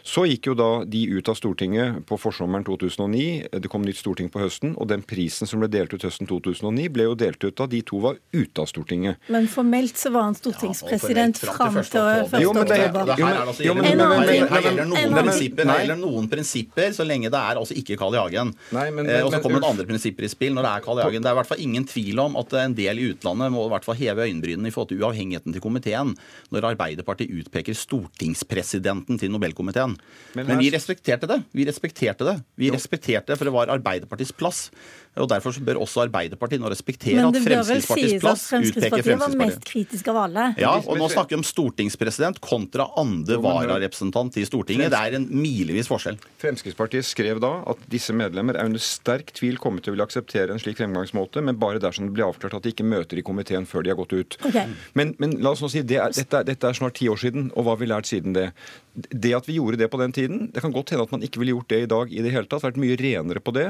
Så 0.06 0.24
gikk 0.30 0.50
jo 0.50 0.54
da 0.58 0.70
de 0.86 1.02
ut 1.10 1.28
av 1.28 1.38
Stortinget 1.38 2.04
på 2.06 2.18
forsommeren 2.20 2.64
2009. 2.66 3.50
Det 3.58 3.70
kom 3.72 3.82
nytt 3.84 3.98
storting 3.98 4.30
på 4.30 4.44
høsten, 4.44 4.76
og 4.78 4.88
den 4.92 5.02
prisen 5.02 5.50
som 5.50 5.62
ble 5.62 5.70
delt 5.72 5.94
ut 5.96 6.05
høsten 6.06 6.28
2009, 6.30 6.88
ble 6.94 7.08
jo 7.08 7.16
delt 7.18 7.42
ut 7.44 7.56
da 7.58 7.66
de 7.70 7.82
to 7.86 8.00
var 8.02 8.18
ute 8.32 8.62
av 8.62 8.70
Stortinget. 8.70 9.20
Men 9.32 9.48
formelt 9.50 9.98
så 9.98 10.12
var 10.14 10.28
han 10.28 10.36
stortingspresident 10.38 11.42
ja, 11.42 11.54
fram 11.56 11.78
til 11.82 12.00
1. 12.00 12.34
oktober. 12.40 13.12
Det 13.16 13.66
gjelder 13.66 14.88
noen 14.88 15.16
prinsipper, 15.16 15.70
her 15.70 15.82
gjelder 15.84 16.00
noen 16.00 16.30
prinsipper 16.32 16.96
så 16.96 17.06
lenge 17.06 17.30
det 17.32 17.40
er 17.40 17.60
altså 17.60 17.76
ikke 17.78 17.98
Carl 18.00 18.16
I. 18.16 18.20
Hagen. 18.22 18.52
Eh, 18.72 19.20
og 19.22 19.32
så 19.34 19.40
kommer 19.44 19.62
det 19.62 19.70
andre 19.70 19.86
prinsipper 19.88 20.26
i 20.26 20.30
spill 20.32 20.56
når 20.56 20.66
det 20.66 20.72
er 20.72 20.86
Carl 20.86 21.00
I. 21.00 21.06
Hagen. 21.06 21.24
Det 21.24 21.30
er 21.30 21.36
i 21.36 21.40
hvert 21.40 21.50
fall 21.50 21.64
ingen 21.64 21.86
tvil 21.88 22.22
om 22.22 22.38
at 22.40 22.56
en 22.62 22.76
del 22.78 23.02
i 23.02 23.08
utlandet 23.12 23.54
må 23.54 23.66
i 23.66 23.72
hvert 23.74 23.86
fall 23.86 23.98
heve 23.98 24.26
øyenbrynene 24.26 24.70
i 24.70 24.74
forhold 24.74 24.92
til 24.92 25.02
uavhengigheten 25.02 25.56
til 25.56 25.64
komiteen 25.64 26.14
når 26.54 26.70
Arbeiderpartiet 26.72 27.32
utpeker 27.42 27.76
stortingspresidenten 27.76 29.20
til 29.20 29.32
Nobelkomiteen. 29.34 29.96
Men, 30.36 30.46
Men, 30.48 30.60
vi 30.62 30.70
respekterte 30.74 31.28
det. 31.30 31.40
Vi 31.56 31.66
respekterte 31.68 32.28
det. 32.28 32.36
Vi 32.58 32.70
respekterte 32.72 33.32
det, 33.32 33.38
For 33.38 33.48
det 33.48 33.54
var 33.56 33.72
Arbeiderpartiets 33.72 34.34
plass. 34.36 34.66
Og 35.16 35.30
Derfor 35.30 35.54
så 35.54 35.64
bør 35.64 35.80
også 35.80 35.95
også 35.96 36.04
Arbeiderpartiet 36.06 36.62
nå 36.62 36.70
respektere 36.70 37.24
at 37.24 37.38
Fremskrittspartiets 37.40 38.22
plass 38.22 38.44
utpeker 38.44 38.66
Fremskrittspartiet 38.66 39.20
var 39.22 39.36
mest 39.40 39.64
kritisk 39.66 40.10
av 40.12 40.20
alle. 40.26 40.46
Ja, 40.60 40.74
og 40.78 41.00
nå 41.00 41.08
snakker 41.12 41.36
vi 41.36 41.40
om 41.40 41.46
stortingspresident 41.46 42.40
kontra 42.44 42.88
andre 43.00 43.38
vararepresentant 43.42 44.36
i 44.40 44.46
Stortinget. 44.48 44.92
Det 44.92 45.00
er 45.00 45.18
en 45.18 45.28
milevis 45.32 45.88
forskjell. 45.90 46.18
Fremskrittspartiet 46.42 47.06
skrev 47.08 47.40
da 47.42 47.52
at 47.72 47.82
disse 47.92 48.14
medlemmer 48.16 48.58
er 48.58 48.68
under 48.68 48.82
sterk 48.82 49.32
tvil 49.36 49.60
kommet 49.62 49.86
til 49.86 49.92
å 49.92 49.96
ville 49.96 50.06
akseptere 50.06 50.54
en 50.54 50.62
slik 50.62 50.80
fremgangsmåte, 50.80 51.42
men 51.44 51.58
bare 51.60 51.82
dersom 51.82 52.08
det 52.08 52.16
blir 52.16 52.28
avklart 52.28 52.58
at 52.58 52.66
de 52.66 52.74
ikke 52.74 52.86
møter 52.86 53.20
i 53.20 53.26
komiteen 53.26 53.68
før 53.68 53.86
de 53.86 53.92
har 53.92 54.00
gått 54.00 54.16
ut. 54.16 54.38
Okay. 54.50 54.74
Men, 54.98 55.14
men, 55.22 55.38
la 55.44 55.54
oss 55.54 55.64
nå 55.64 55.70
si, 55.72 55.84
det 55.86 56.00
er, 56.02 56.14
dette, 56.16 56.42
dette 56.48 56.70
er 56.70 56.76
snart 56.76 56.98
ti 57.00 57.08
år 57.12 57.20
siden, 57.22 57.50
og 57.54 57.66
hva 57.66 57.76
har 57.76 57.82
vi 57.82 57.90
lært 57.90 58.10
siden 58.10 58.36
det? 58.36 58.50
Det 58.96 59.34
at 59.36 59.48
vi 59.48 59.58
gjorde 59.58 59.78
det 59.80 59.90
på 59.92 60.00
den 60.00 60.14
tiden, 60.16 60.46
det 60.54 60.62
kan 60.64 60.72
godt 60.72 60.92
hende 60.92 61.04
at 61.04 61.12
man 61.12 61.24
ikke 61.24 61.42
ville 61.42 61.52
gjort 61.56 61.68
det 61.72 61.82
i 61.84 61.90
dag 61.90 62.12
i 62.12 62.22
det 62.24 62.32
hele 62.32 62.48
tatt, 62.48 62.64
vært 62.64 62.80
mye 62.80 62.96
renere 63.00 63.42
på 63.44 63.52
det. 63.56 63.66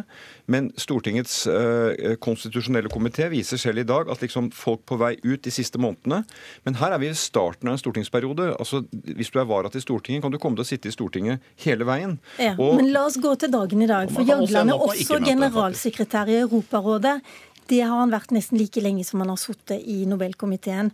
Men 0.51 0.71
Stortingets 0.79 1.41
uh, 1.51 2.06
konstitusjonelle 2.23 2.91
komité 2.93 3.29
viser 3.33 3.61
selv 3.61 3.83
i 3.83 3.87
dag 3.89 4.11
at 4.13 4.23
liksom 4.23 4.51
folk 4.55 4.85
på 4.89 4.99
vei 5.01 5.15
ut 5.25 5.43
de 5.43 5.53
siste 5.53 5.81
månedene 5.83 6.23
Men 6.65 6.79
her 6.81 6.95
er 6.95 7.03
vi 7.03 7.11
i 7.11 7.17
starten 7.19 7.69
av 7.69 7.77
en 7.77 7.83
stortingsperiode. 7.83 8.53
altså 8.59 8.83
Hvis 8.91 9.31
du 9.31 9.41
er 9.41 9.49
vara 9.49 9.71
til 9.73 9.83
Stortinget, 9.83 10.23
kan 10.23 10.33
du 10.33 10.39
komme 10.39 10.59
til 10.59 10.67
å 10.67 10.69
sitte 10.69 10.91
i 10.91 10.95
Stortinget 10.95 11.43
hele 11.65 11.87
veien. 11.89 12.19
Ja, 12.43 12.55
og, 12.59 12.77
men 12.81 12.93
la 12.95 13.07
oss 13.09 13.19
gå 13.23 13.35
til 13.41 13.53
dagen 13.53 13.83
i 13.83 13.91
dag. 13.91 14.11
For 14.13 14.27
Jagland 14.27 14.73
er 14.73 14.87
også 14.89 15.21
generalsekretær 15.25 16.31
i 16.33 16.41
Europarådet. 16.45 17.21
Det 17.67 17.81
har 17.83 17.99
han 17.99 18.13
vært 18.15 18.31
nesten 18.31 18.61
like 18.61 18.79
lenge 18.83 19.03
som 19.07 19.23
han 19.25 19.33
har 19.33 19.41
sittet 19.43 19.83
i 19.91 20.05
Nobelkomiteen. 20.07 20.93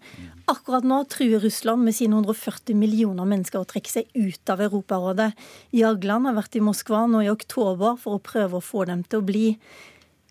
Akkurat 0.48 0.86
nå 0.88 1.02
truer 1.12 1.42
Russland 1.44 1.84
med 1.84 1.96
sine 1.96 2.16
140 2.16 2.78
millioner 2.80 3.28
mennesker 3.28 3.60
å 3.60 3.68
trekke 3.68 3.92
seg 3.92 4.08
ut 4.16 4.52
av 4.52 4.62
Europarådet. 4.64 5.32
Jagland 5.76 6.30
har 6.30 6.38
vært 6.38 6.56
i 6.56 6.64
Moskva 6.64 7.04
nå 7.12 7.26
i 7.26 7.32
oktober 7.32 7.98
for 8.00 8.16
å 8.16 8.24
prøve 8.24 8.56
å 8.56 8.64
få 8.64 8.86
dem 8.88 9.04
til 9.04 9.20
å 9.20 9.26
bli. 9.28 9.46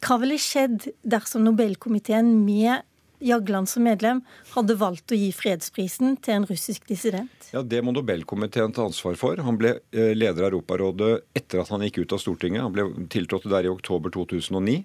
Hva 0.02 0.18
ville 0.22 0.40
skjedd 0.42 0.88
dersom 1.06 1.46
Nobelkomiteen 1.46 2.34
med 2.42 2.82
Jagland 3.22 3.70
som 3.70 3.86
medlem 3.86 4.22
hadde 4.56 4.76
valgt 4.80 5.14
å 5.14 5.18
gi 5.18 5.30
fredsprisen 5.36 6.18
til 6.24 6.40
en 6.40 6.48
russisk 6.50 6.88
dissident? 6.90 7.50
Ja, 7.52 7.62
Det 7.62 7.82
må 7.84 7.94
Nobelkomiteen 7.96 8.74
ta 8.74 8.86
ansvar 8.88 9.18
for. 9.20 9.40
Han 9.44 9.58
ble 9.60 9.78
eh, 9.92 10.14
leder 10.18 10.46
av 10.46 10.52
Europarådet 10.52 11.14
etter 11.38 11.64
at 11.64 11.72
han 11.74 11.84
gikk 11.86 12.04
ut 12.04 12.16
av 12.16 12.22
Stortinget. 12.24 12.64
Han 12.64 12.76
ble 12.76 12.88
tiltrådt 13.12 13.50
der 13.52 13.68
i 13.68 13.72
oktober 13.72 14.14
2009. 14.14 14.84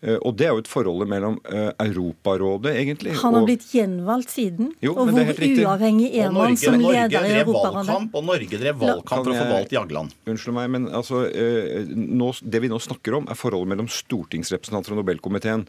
Eh, 0.00 0.16
og 0.16 0.36
Det 0.38 0.46
er 0.46 0.52
jo 0.54 0.62
et 0.62 0.70
forhold 0.70 1.08
mellom 1.10 1.38
eh, 1.50 1.70
Europarådet, 1.86 2.74
egentlig. 2.78 3.14
Han 3.22 3.38
har 3.38 3.46
blitt 3.46 3.68
gjenvalgt 3.74 4.34
siden. 4.34 4.72
Jo, 4.84 4.94
og 4.94 5.12
hvor 5.12 5.44
uavhengig 5.48 6.10
er 6.18 6.34
man 6.34 6.58
som 6.58 6.78
leder 6.82 7.26
i 7.26 7.38
Europarådet? 7.40 7.86
Valgkamp, 7.86 8.18
og 8.18 8.26
Norge 8.32 8.62
drev 8.64 8.82
valgkamp 8.82 9.24
for 9.24 9.34
å 9.34 9.38
få 9.38 9.46
valgt 9.52 9.74
Jagland. 9.78 10.18
Unnskyld 10.28 10.58
meg, 10.58 10.74
men 10.74 10.90
altså, 10.90 11.24
nå, 11.94 12.32
det 12.42 12.62
vi 12.62 12.70
nå 12.70 12.82
snakker 12.82 13.20
om, 13.20 13.30
er 13.30 13.38
forholdet 13.38 13.74
mellom 13.74 13.90
stortingsrepresentanter 13.90 14.94
og 14.94 15.02
Nobelkomiteen. 15.02 15.66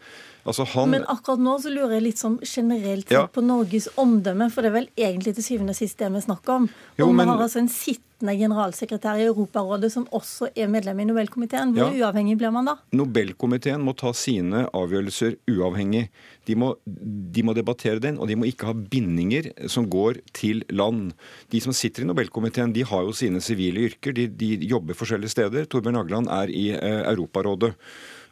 Altså 0.50 0.64
han... 0.74 0.90
Men 0.90 1.06
akkurat 1.06 1.42
nå 1.42 1.60
så 1.62 1.70
lurer 1.70 1.98
jeg 1.98 2.04
litt 2.08 2.09
sånn 2.18 2.40
generelt 2.42 3.12
ja. 3.14 3.28
på 3.30 3.44
Norges 3.46 3.90
omdømme, 4.00 4.50
for 4.50 4.66
det 4.66 4.72
er 4.72 4.78
vel 4.80 4.92
egentlig 4.98 5.36
til 5.38 5.46
syvende 5.46 5.76
og 5.76 5.78
sist 5.78 6.00
det 6.02 6.10
vi 6.10 6.22
snakker 6.24 6.56
om. 6.56 6.70
Jo, 6.98 7.10
og 7.10 7.18
vi 7.20 7.26
har 7.30 7.44
altså 7.44 7.62
en 7.62 7.70
sittende 7.70 8.34
generalsekretær 8.40 9.22
i 9.22 9.28
Europarådet 9.28 9.92
som 9.94 10.08
også 10.16 10.50
er 10.58 10.72
medlem 10.72 11.04
i 11.04 11.06
Nobelkomiteen. 11.12 11.76
Hvor 11.76 11.94
ja. 11.94 12.08
uavhengig 12.08 12.40
blir 12.42 12.52
man 12.56 12.72
da? 12.72 12.76
Nobelkomiteen 12.98 13.86
må 13.86 13.94
ta 14.00 14.10
sine 14.18 14.66
avgjørelser 14.74 15.38
uavhengig. 15.54 16.08
De 16.50 16.58
må, 16.58 16.74
de 16.84 17.46
må, 17.46 17.54
debattere 17.54 18.02
den, 18.02 18.18
og 18.18 18.32
de 18.32 18.40
må 18.40 18.50
ikke 18.50 18.72
ha 18.72 18.74
bindinger 18.74 19.52
som 19.70 19.86
går 19.92 20.24
til 20.34 20.66
land. 20.74 21.14
De 21.54 21.62
som 21.62 21.76
sitter 21.76 22.04
i 22.04 22.10
Nobelkomiteen, 22.10 22.74
de 22.74 22.88
har 22.90 23.06
jo 23.06 23.14
sine 23.16 23.44
sivile 23.46 23.86
yrker. 23.92 24.18
De, 24.18 24.26
de 24.28 24.56
jobber 24.66 24.98
forskjellige 24.98 25.38
steder. 25.38 25.70
Torbjørn 25.70 26.02
Agland 26.02 26.32
er 26.34 26.50
i 26.50 26.72
eh, 26.74 27.04
Europarådet. 27.14 27.76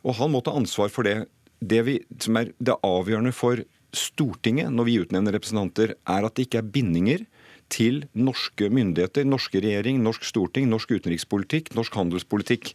Og 0.07 0.15
han 0.19 0.31
må 0.34 0.41
ta 0.43 0.55
ansvar 0.57 0.91
for 0.93 1.07
det 1.07 1.25
det 1.60 1.82
vi, 1.88 1.98
som 2.22 2.38
er 2.40 2.54
det 2.60 2.78
avgjørende 2.86 3.34
for 3.36 3.64
Stortinget 3.96 4.70
når 4.74 4.88
vi 4.88 4.98
utnevner 5.02 5.34
representanter, 5.38 5.96
er 5.96 6.28
at 6.28 6.36
det 6.36 6.48
ikke 6.48 6.60
er 6.62 6.72
bindinger 6.76 7.24
til 7.74 8.06
norske 8.16 8.70
myndigheter, 8.74 9.28
norske 9.28 9.62
regjering, 9.64 10.02
norsk 10.06 10.26
storting, 10.28 10.70
norsk 10.72 10.96
utenrikspolitikk, 10.98 11.74
norsk 11.78 12.00
handelspolitikk. 12.00 12.74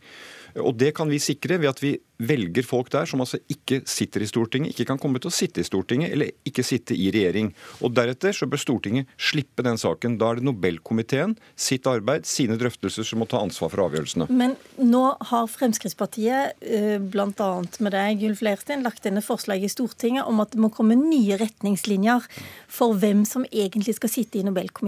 Og 0.60 0.76
Det 0.76 0.92
kan 0.96 1.08
vi 1.08 1.20
sikre 1.22 1.58
ved 1.60 1.70
at 1.70 1.80
vi 1.82 1.96
velger 2.22 2.62
folk 2.66 2.90
der 2.92 3.08
som 3.08 3.22
altså 3.24 3.40
ikke 3.50 3.80
sitter 3.88 4.22
i 4.22 4.28
Stortinget, 4.28 4.72
ikke 4.72 4.86
kan 4.92 5.00
komme 5.00 5.18
til 5.22 5.30
å 5.30 5.34
sitte 5.34 5.62
i 5.62 5.66
Stortinget 5.66 6.12
eller 6.14 6.30
ikke 6.46 6.64
sitte 6.66 6.94
i 6.94 7.10
regjering. 7.14 7.50
Og 7.82 7.94
Deretter 7.96 8.34
så 8.36 8.46
bør 8.46 8.60
Stortinget 8.62 9.10
slippe 9.16 9.64
den 9.66 9.80
saken. 9.80 10.18
Da 10.20 10.30
er 10.30 10.38
det 10.38 10.46
Nobelkomiteen, 10.46 11.34
sitt 11.56 11.88
arbeid, 11.90 12.28
sine 12.28 12.58
drøftelser 12.60 13.06
som 13.08 13.22
må 13.22 13.28
ta 13.30 13.40
ansvar 13.42 13.72
for 13.72 13.84
avgjørelsene. 13.86 14.28
Men 14.30 14.56
nå 14.78 15.02
har 15.32 15.50
Fremskrittspartiet, 15.50 16.60
eh, 16.60 16.98
bl.a. 17.02 17.50
med 17.82 17.96
deg, 17.96 18.22
Gulf 18.22 18.44
Leirstein, 18.44 18.84
lagt 18.86 19.08
inn 19.08 19.18
et 19.18 19.26
forslag 19.26 19.64
i 19.64 19.72
Stortinget 19.72 20.28
om 20.28 20.44
at 20.44 20.54
det 20.54 20.62
må 20.62 20.70
komme 20.74 20.98
nye 21.00 21.40
retningslinjer 21.40 22.28
for 22.70 22.94
hvem 22.98 23.24
som 23.28 23.48
egentlig 23.50 23.96
skal 23.98 24.12
sitte 24.12 24.38
i 24.38 24.46
Nobelkomiteen. 24.46 24.81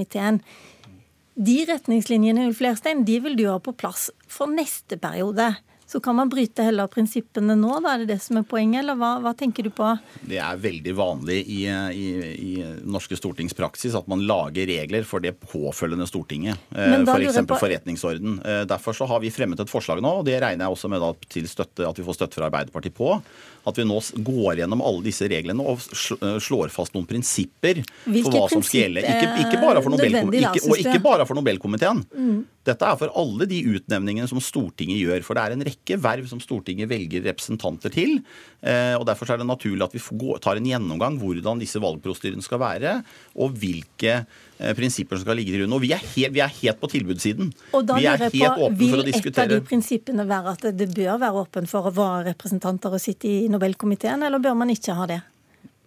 De 1.35 1.57
retningslinjene 1.67 2.47
Ulf 2.47 2.61
Lerstein, 2.63 3.03
de 3.07 3.19
vil 3.25 3.39
du 3.39 3.47
ha 3.51 3.59
på 3.59 3.75
plass 3.75 4.11
for 4.31 4.51
neste 4.51 4.99
periode. 5.03 5.49
Så 5.95 6.01
kan 6.01 6.17
man 6.19 6.27
bryte 6.29 6.65
heller 6.67 6.89
prinsippene 6.91 7.55
nå, 7.55 7.77
da 7.79 7.93
er 7.93 8.01
det 8.03 8.17
det 8.17 8.23
som 8.25 8.41
er 8.41 8.47
poenget, 8.51 8.81
eller 8.81 8.97
hva, 8.99 9.13
hva 9.23 9.31
tenker 9.39 9.63
du 9.63 9.71
på? 9.71 9.93
Det 10.27 10.41
er 10.43 10.59
veldig 10.59 10.95
vanlig 10.99 11.37
i, 11.55 11.61
i, 11.71 12.09
i 12.35 12.55
norske 12.83 13.15
stortingspraksis 13.15 13.95
at 13.95 14.09
man 14.11 14.25
lager 14.27 14.67
regler 14.67 15.07
for 15.07 15.23
det 15.23 15.37
påfølgende 15.39 16.09
Stortinget. 16.11 16.59
F.eks. 16.75 17.39
For 17.39 17.47
på... 17.53 17.61
forretningsorden. 17.63 18.41
Eh, 18.43 18.65
derfor 18.67 18.99
så 18.99 19.07
har 19.07 19.23
vi 19.23 19.31
fremmet 19.31 19.63
et 19.63 19.71
forslag 19.71 20.03
nå, 20.03 20.17
og 20.19 20.27
det 20.27 20.41
regner 20.43 20.67
jeg 20.67 20.75
også 20.81 20.91
med 20.91 21.07
til 21.31 21.47
støtte, 21.47 21.87
at 21.87 22.03
vi 22.03 22.09
får 22.09 22.19
støtte 22.19 22.41
fra 22.41 22.51
Arbeiderpartiet 22.51 22.99
på 22.99 23.15
at 23.65 23.79
vi 23.79 23.85
nå 23.89 24.01
går 24.27 24.61
gjennom 24.61 24.83
alle 24.85 25.05
disse 25.07 25.29
reglene 25.31 25.65
og 25.65 25.79
eh, 25.79 26.37
slår 26.43 26.73
fast 26.75 26.97
noen 26.97 27.07
prinsipper 27.09 27.81
Hvilke 27.85 28.27
for 28.27 28.37
hva 28.37 28.51
som 28.53 28.67
skal 28.67 28.83
gjelde. 28.83 29.05
Ikke, 29.07 29.31
ikke 29.47 29.63
bare 29.63 29.85
for 29.85 29.95
Nobelkomiteen, 29.95 30.67
og 30.69 30.83
ikke 30.83 31.01
bare 31.05 31.29
for 31.29 31.39
Nobelkomiteen. 31.39 32.03
Mm. 32.13 32.43
Dette 32.65 32.89
er 32.89 32.97
for 32.97 33.13
alle 33.21 33.45
de 33.49 33.59
utnevningene 33.77 34.29
som 34.31 34.41
Stortinget 34.41 35.03
gjør. 35.03 35.25
For 35.27 35.37
det 35.37 35.43
er 35.45 35.55
en 35.55 35.65
rekke 35.69 35.99
verv 36.01 36.29
som 36.31 36.41
Stortinget 36.41 36.89
velger 36.89 37.27
representanter 37.27 37.93
til. 37.93 38.17
Eh, 38.65 38.95
og 38.97 39.05
Derfor 39.09 39.29
er 39.35 39.43
det 39.43 39.49
naturlig 39.49 39.85
at 39.85 39.93
vi 39.93 40.01
tar 40.45 40.61
en 40.61 40.71
gjennomgang 40.71 41.19
hvordan 41.21 41.61
disse 41.61 41.83
valgprostyrene 41.83 42.45
skal 42.45 42.63
være, 42.63 42.95
og 43.37 43.59
hvilke 43.61 44.15
eh, 44.23 44.73
prinsipper 44.79 45.21
som 45.21 45.27
skal 45.27 45.39
ligge 45.41 45.53
til 45.53 45.65
grunn. 45.65 45.77
Og 45.77 45.85
vi 45.85 45.93
er, 45.97 46.01
helt, 46.15 46.33
vi 46.33 46.45
er 46.45 46.57
helt 46.63 46.81
på 46.81 46.91
tilbudssiden. 46.95 47.53
Og 47.77 47.85
da 47.91 48.01
vi 48.01 48.09
er 48.09 48.25
helt 48.25 48.39
på, 48.39 48.71
åpne 48.71 48.91
for 48.95 49.05
å 49.05 49.07
diskutere. 49.11 49.29
Vil 49.29 49.37
et 49.37 49.45
av 49.45 49.53
de 49.53 49.69
prinsippene 49.69 50.29
være 50.33 50.57
at 50.57 50.67
det 50.81 50.91
bør 50.97 51.21
være 51.21 51.45
åpen 51.45 51.71
for 51.71 51.93
vararepresentanter 52.01 52.97
å 52.97 53.03
sitte 53.03 53.29
i 53.29 53.45
Nobelkomiteen, 53.53 54.25
eller 54.25 54.41
bør 54.41 54.57
man 54.65 54.73
ikke 54.73 54.97
ha 54.97 55.11
det? 55.13 55.21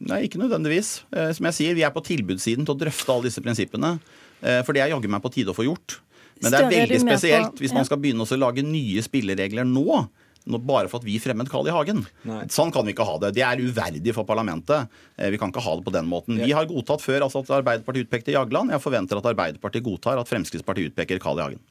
Nei, 0.05 0.27
ikke 0.27 0.38
nødvendigvis. 0.38 1.00
Eh, 1.10 1.34
som 1.34 1.50
jeg 1.50 1.57
sier, 1.57 1.77
Vi 1.79 1.88
er 1.88 1.96
på 1.96 2.05
tilbudssiden 2.05 2.69
til 2.69 2.77
å 2.77 2.81
drøfte 2.86 3.15
alle 3.15 3.31
disse 3.31 3.41
prinsippene. 3.41 3.98
For 4.38 4.69
det 4.69 4.84
er 4.84 4.91
jaggu 4.91 5.07
meg 5.10 5.24
på 5.24 5.31
tide 5.34 5.50
å 5.50 5.55
få 5.57 5.63
gjort. 5.65 5.96
Men 6.41 6.53
det 6.53 6.62
er 6.62 6.72
veldig 6.72 7.01
spesielt 7.03 7.62
hvis 7.62 7.75
man 7.75 7.88
skal 7.88 8.00
begynne 8.01 8.25
å 8.25 8.39
lage 8.39 8.65
nye 8.65 9.03
spilleregler 9.06 9.67
nå. 9.67 10.08
Bare 10.48 10.88
for 10.88 11.01
at 11.01 11.06
vi 11.08 11.17
fremmet 11.20 11.50
Carl 11.51 11.67
I. 11.67 11.74
Hagen. 11.75 12.06
Nei. 12.27 12.46
Sånn 12.53 12.72
kan 12.72 12.86
vi 12.88 12.94
ikke 12.96 13.08
ha 13.08 13.17
det. 13.20 13.34
Det 13.36 13.44
er 13.44 13.60
uverdig 13.60 14.13
for 14.15 14.27
parlamentet. 14.27 14.88
Eh, 15.17 15.27
vi 15.34 15.39
kan 15.41 15.51
ikke 15.51 15.63
ha 15.65 15.74
det 15.75 15.84
på 15.84 15.91
den 15.91 16.08
måten. 16.08 16.39
Vi 16.39 16.53
har 16.56 16.70
godtatt 16.70 17.03
før 17.03 17.25
altså 17.25 17.44
at 17.44 17.51
Arbeiderpartiet 17.60 18.08
utpekte 18.08 18.32
Jagland. 18.32 18.72
Jeg 18.72 18.84
forventer 18.84 19.20
at 19.20 19.27
Arbeiderpartiet 19.27 19.84
godtar 19.84 20.22
at 20.22 20.32
Fremskrittspartiet 20.32 20.94
utpeker 20.94 21.20
Carl 21.20 21.41
I. 21.41 21.50
Hagen. 21.50 21.65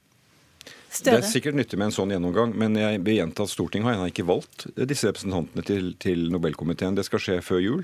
Større. 0.96 1.18
Det 1.18 1.26
er 1.26 1.28
sikkert 1.28 1.56
nyttig 1.58 1.78
med 1.78 1.90
en 1.90 1.94
sånn 1.94 2.12
gjennomgang, 2.14 2.52
men 2.56 2.76
jeg 2.78 3.00
vil 3.04 3.18
gjenta 3.18 3.44
at 3.44 3.52
Stortinget 3.52 3.88
har 3.88 3.96
ennå 3.98 4.06
ikke 4.08 4.24
valgt 4.28 4.64
disse 4.88 5.10
representantene 5.10 5.64
til, 5.66 5.90
til, 6.00 6.24
Nobelkomiteen. 6.32 6.96
Det 6.96 7.04
skal 7.08 7.22
skje 7.22 7.36
før 7.44 7.60
jul. 7.60 7.82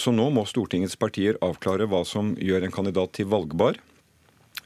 Så 0.00 0.14
nå 0.14 0.26
må 0.34 0.42
Stortingets 0.48 0.98
partier 0.98 1.38
avklare 1.44 1.86
hva 1.90 2.02
som 2.08 2.32
gjør 2.40 2.66
en 2.66 2.74
kandidat 2.74 3.14
til 3.18 3.28
valgbar. 3.30 3.78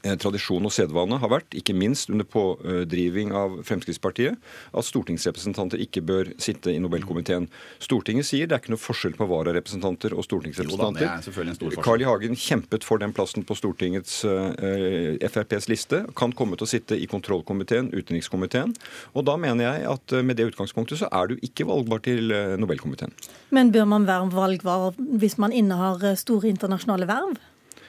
Eh, 0.07 0.15
tradisjon 0.19 0.65
og 0.67 0.73
sedvane 0.73 1.19
har 1.19 1.31
vært, 1.31 1.55
ikke 1.57 1.75
minst 1.75 2.11
under 2.13 2.27
pådriving 2.27 3.33
av 3.35 3.59
Fremskrittspartiet, 3.67 4.37
at 4.71 4.87
stortingsrepresentanter 4.87 5.81
ikke 5.83 6.03
bør 6.07 6.31
sitte 6.41 6.71
i 6.71 6.79
Nobelkomiteen. 6.81 7.47
Stortinget 7.83 8.27
sier 8.29 8.47
det 8.47 8.55
er 8.55 8.63
ikke 8.63 8.75
noe 8.75 8.81
forskjell 8.81 9.17
på 9.17 9.27
vararepresentanter 9.29 10.15
og 10.15 10.25
stortingsrepresentanter. 10.27 11.27
Jo 11.27 11.83
Carl 11.83 12.03
I. 12.03 12.07
Hagen 12.07 12.37
kjempet 12.39 12.85
for 12.87 13.01
den 13.01 13.11
plassen 13.15 13.43
på 13.47 13.57
Stortingets 13.57 14.21
uh, 14.27 14.53
eh, 14.63 15.17
FrPs 15.27 15.67
liste. 15.71 16.03
Kan 16.17 16.35
komme 16.37 16.55
til 16.59 16.67
å 16.67 16.71
sitte 16.71 16.95
i 16.95 17.09
kontrollkomiteen, 17.09 17.91
utenrikskomiteen. 17.91 18.71
Og 19.17 19.27
da 19.27 19.35
mener 19.41 19.67
jeg 19.67 19.89
at 19.91 20.15
uh, 20.15 20.23
med 20.23 20.39
det 20.39 20.47
utgangspunktet 20.53 21.01
så 21.01 21.11
er 21.11 21.33
du 21.33 21.43
ikke 21.43 21.67
valgbar 21.67 22.03
til 22.05 22.31
Nobelkomiteen. 22.61 23.11
Men 23.55 23.73
bør 23.75 23.87
man 23.89 24.07
være 24.07 24.31
valgbar 24.33 24.95
hvis 25.19 25.37
man 25.41 25.55
innehar 25.55 26.03
store 26.19 26.51
internasjonale 26.53 27.09
verv? 27.09 27.37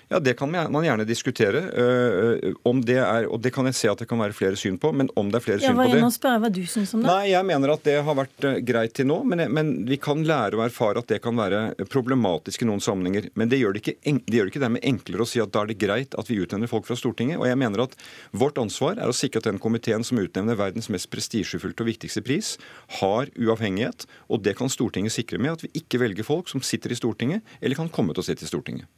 Ja, 0.08 0.18
Det 0.18 0.34
kan 0.38 0.50
man 0.50 0.84
gjerne 0.84 1.04
diskutere. 1.04 1.60
Uh, 1.68 2.54
om 2.62 2.80
det 2.84 2.96
er, 2.96 3.26
og 3.28 3.42
det 3.44 3.52
kan 3.52 3.68
jeg 3.68 3.76
se 3.76 3.90
at 3.90 4.00
det 4.00 4.08
kan 4.08 4.20
være 4.20 4.32
flere 4.36 4.56
syn 4.56 4.78
på, 4.80 4.90
men 4.96 5.10
om 5.20 5.28
det 5.28 5.40
er 5.40 5.44
flere 5.44 5.60
ja, 5.60 5.68
syn 5.68 5.76
på 5.76 5.84
det 5.84 6.00
Nå 6.00 6.08
spør 6.08 6.16
spørre 6.18 6.42
hva 6.44 6.50
du 6.52 6.62
syns 6.64 6.94
om 6.96 7.02
det. 7.04 7.10
Nei, 7.10 7.32
Jeg 7.34 7.46
mener 7.48 7.72
at 7.74 7.84
det 7.84 7.96
har 8.06 8.16
vært 8.16 8.46
uh, 8.46 8.56
greit 8.64 8.94
til 8.96 9.08
nå, 9.10 9.20
men, 9.28 9.44
men, 9.52 9.72
vi 9.88 9.98
kan 10.00 10.22
lære 10.24 10.56
og 10.56 10.64
erfare 10.64 11.02
at 11.02 11.12
det 11.12 11.20
kan 11.24 11.36
være 11.36 11.88
problematisk 11.92 12.64
i 12.64 12.68
noen 12.70 12.80
sammenhenger. 12.84 13.28
Men 13.38 13.52
det 13.52 13.60
gjør 13.60 13.76
det, 13.76 13.84
ikke, 13.84 14.14
det 14.24 14.38
gjør 14.38 14.48
det 14.48 14.54
ikke 14.54 14.64
dermed 14.64 14.86
enklere 14.92 15.26
å 15.26 15.28
si 15.28 15.42
at 15.44 15.52
da 15.52 15.64
er 15.64 15.72
det 15.72 15.80
greit 15.82 16.16
at 16.18 16.30
vi 16.30 16.40
utnevner 16.40 16.72
folk 16.72 16.88
fra 16.88 16.96
Stortinget. 16.96 17.40
Og 17.42 17.48
jeg 17.50 17.60
mener 17.60 17.84
at 17.84 17.96
vårt 18.32 18.60
ansvar 18.62 18.96
er 18.96 19.12
å 19.12 19.16
sikre 19.16 19.42
at 19.42 19.50
den 19.50 19.60
komiteen 19.60 20.06
som 20.06 20.20
utnevner 20.22 20.56
verdens 20.58 20.88
mest 20.92 21.10
prestisjefylte 21.12 21.84
og 21.84 21.92
viktigste 21.92 22.24
pris, 22.24 22.54
har 23.02 23.28
uavhengighet. 23.36 24.08
Og 24.32 24.40
det 24.46 24.56
kan 24.56 24.72
Stortinget 24.72 25.12
sikre 25.14 25.40
med 25.42 25.58
at 25.58 25.66
vi 25.66 25.74
ikke 25.82 26.00
velger 26.00 26.24
folk 26.24 26.48
som 26.48 26.64
sitter 26.64 26.96
i 26.96 26.98
Stortinget, 26.98 27.44
eller 27.60 27.76
kan 27.76 27.92
komme 27.92 28.16
til 28.16 28.24
å 28.24 28.30
sitte 28.30 28.48
i 28.48 28.50
Stortinget. 28.50 28.88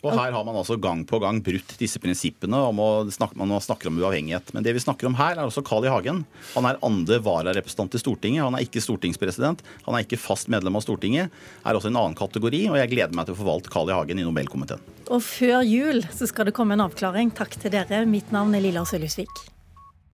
Og 0.00 0.14
Her 0.16 0.32
har 0.32 0.44
man 0.46 0.56
altså 0.56 0.78
gang 0.80 1.02
på 1.04 1.18
gang 1.20 1.42
brutt 1.44 1.74
disse 1.80 2.00
prinsippene 2.00 2.56
om 2.70 2.78
å 2.80 2.88
snakke, 3.12 3.36
man 3.36 3.52
snakker 3.60 3.90
om 3.90 3.98
uavhengighet. 4.00 4.54
Men 4.56 4.64
det 4.64 4.72
vi 4.76 4.80
snakker 4.80 5.10
om 5.10 5.18
her, 5.18 5.36
er 5.36 5.44
også 5.44 5.64
Carl 5.66 5.84
I. 5.84 5.90
Hagen. 5.92 6.22
Han 6.54 6.68
er 6.68 6.80
andre 6.86 7.20
vararepresentant 7.24 7.98
i 7.98 8.00
Stortinget. 8.00 8.46
Han 8.46 8.56
er 8.56 8.64
ikke 8.64 8.80
stortingspresident. 8.84 9.60
Han 9.84 9.98
er 9.98 10.06
ikke 10.06 10.20
fast 10.20 10.48
medlem 10.52 10.78
av 10.80 10.86
Stortinget. 10.86 11.34
Er 11.66 11.76
også 11.76 11.92
en 11.92 12.00
annen 12.00 12.16
kategori, 12.16 12.64
og 12.72 12.80
jeg 12.80 12.94
gleder 12.94 13.16
meg 13.16 13.28
til 13.28 13.36
å 13.36 13.42
forvalte 13.42 13.72
Carl 13.72 13.92
I. 13.92 13.96
Hagen 13.98 14.22
i 14.22 14.26
Nobelkomiteen. 14.26 14.82
Og 15.10 15.20
før 15.26 15.60
jul 15.66 16.04
så 16.14 16.28
skal 16.30 16.48
det 16.48 16.56
komme 16.56 16.78
en 16.78 16.86
avklaring. 16.86 17.34
Takk 17.36 17.60
til 17.60 17.74
dere. 17.76 18.06
Mitt 18.08 18.32
navn 18.32 18.56
er 18.56 18.64
Lilla 18.64 18.86
Sølhusvik. 18.88 19.59